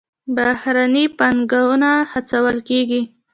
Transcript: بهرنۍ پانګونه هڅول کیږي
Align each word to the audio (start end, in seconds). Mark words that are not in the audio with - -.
بهرنۍ 0.35 1.05
پانګونه 1.17 1.91
هڅول 2.11 2.57
کیږي 2.69 3.01